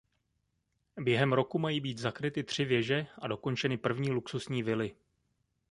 [0.99, 4.95] Během roku mají být zakryty tři věže a dokončeny první luxusní vily.